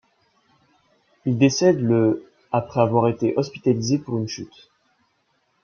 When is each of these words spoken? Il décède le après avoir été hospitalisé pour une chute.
Il 1.27 1.37
décède 1.37 1.79
le 1.79 2.27
après 2.51 2.81
avoir 2.81 3.07
été 3.07 3.35
hospitalisé 3.37 3.99
pour 3.99 4.17
une 4.17 4.27
chute. 4.27 4.71